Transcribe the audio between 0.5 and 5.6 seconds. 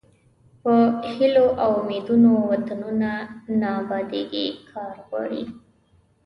په هیلو او امیدونو وطنونه نه ابادیږي کار غواړي.